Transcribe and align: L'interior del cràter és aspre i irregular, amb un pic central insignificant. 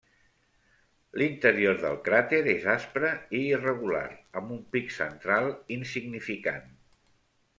L'interior 1.21 1.75
del 1.81 1.97
cràter 2.07 2.39
és 2.53 2.65
aspre 2.77 3.11
i 3.41 3.43
irregular, 3.57 4.07
amb 4.41 4.55
un 4.57 4.63
pic 4.77 4.91
central 4.97 5.53
insignificant. 5.79 6.67